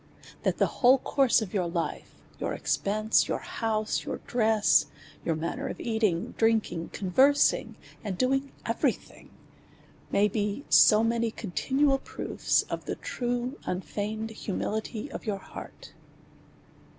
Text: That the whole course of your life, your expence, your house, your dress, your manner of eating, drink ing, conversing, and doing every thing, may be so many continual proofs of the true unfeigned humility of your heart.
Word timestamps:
That 0.41 0.57
the 0.57 0.65
whole 0.81 0.97
course 0.97 1.43
of 1.43 1.53
your 1.53 1.67
life, 1.67 2.09
your 2.39 2.53
expence, 2.53 3.27
your 3.27 3.37
house, 3.37 4.03
your 4.03 4.17
dress, 4.25 4.87
your 5.23 5.35
manner 5.35 5.67
of 5.67 5.79
eating, 5.79 6.33
drink 6.39 6.71
ing, 6.71 6.89
conversing, 6.89 7.75
and 8.03 8.17
doing 8.17 8.51
every 8.65 8.93
thing, 8.93 9.29
may 10.11 10.27
be 10.27 10.65
so 10.71 11.03
many 11.03 11.29
continual 11.29 11.99
proofs 11.99 12.63
of 12.63 12.85
the 12.85 12.95
true 12.95 13.59
unfeigned 13.67 14.31
humility 14.31 15.11
of 15.11 15.27
your 15.27 15.37
heart. 15.37 15.93